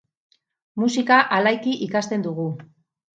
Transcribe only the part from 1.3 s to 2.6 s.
alaiki ikasten dugu.